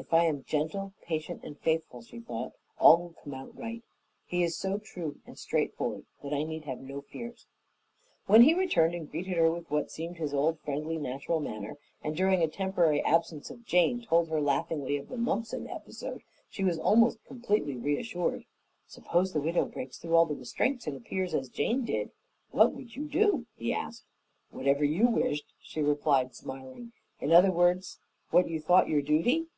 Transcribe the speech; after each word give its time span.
"If 0.00 0.14
I 0.14 0.26
am 0.26 0.44
gentle, 0.44 0.94
patient, 1.02 1.42
and 1.42 1.58
faithful," 1.58 2.02
she 2.02 2.20
thought, 2.20 2.52
"all 2.78 2.96
will 2.98 3.14
come 3.24 3.34
out 3.34 3.58
right. 3.58 3.82
He 4.24 4.44
is 4.44 4.56
so 4.56 4.78
true 4.78 5.18
and 5.26 5.36
straightforward 5.36 6.06
that 6.22 6.32
I 6.32 6.44
need 6.44 6.66
have 6.66 6.78
no 6.78 7.00
fears." 7.00 7.48
When 8.26 8.42
he 8.42 8.54
returned 8.54 8.94
and 8.94 9.10
greeted 9.10 9.36
her 9.36 9.50
with 9.50 9.68
what 9.72 9.90
seemed 9.90 10.18
his 10.18 10.32
old, 10.32 10.60
friendly, 10.60 10.98
natural 10.98 11.40
manner, 11.40 11.78
and, 12.00 12.16
during 12.16 12.42
a 12.42 12.48
temporary 12.48 13.02
absence 13.04 13.50
of 13.50 13.66
Jane, 13.66 14.00
told 14.00 14.28
her 14.28 14.40
laughingly 14.40 14.96
of 14.98 15.08
the 15.08 15.16
Mumpson 15.16 15.68
episode, 15.68 16.22
she 16.48 16.62
was 16.62 16.78
almost 16.78 17.24
completely 17.24 17.76
reassured. 17.76 18.44
"Suppose 18.86 19.32
the 19.32 19.40
widow 19.42 19.64
breaks 19.64 19.98
through 19.98 20.14
all 20.14 20.26
restraint 20.28 20.86
and 20.86 20.96
appears 20.96 21.34
as 21.34 21.48
did 21.48 21.86
Jane, 21.86 22.12
what 22.52 22.72
would 22.72 22.94
you 22.94 23.04
do?" 23.08 23.46
he 23.56 23.74
asked. 23.74 24.04
"Whatever 24.50 24.84
you 24.84 25.08
wished," 25.08 25.52
she 25.60 25.82
replied, 25.82 26.36
smiling. 26.36 26.92
"In 27.18 27.32
other 27.32 27.50
words, 27.50 27.98
what 28.30 28.48
you 28.48 28.60
thought 28.60 28.88
your 28.88 29.02
duty?" 29.02 29.48